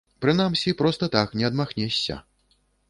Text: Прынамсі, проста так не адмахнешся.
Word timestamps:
Прынамсі, 0.25 0.73
проста 0.81 1.11
так 1.19 1.37
не 1.43 1.49
адмахнешся. 1.51 2.21